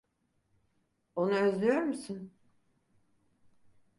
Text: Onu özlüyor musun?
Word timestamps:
Onu 1.15 1.31
özlüyor 1.33 1.81
musun? 1.81 2.31